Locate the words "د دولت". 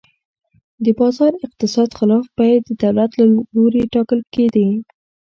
2.67-3.11